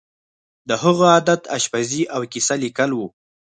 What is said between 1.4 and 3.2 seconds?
آشپزي او کیسه لیکل وو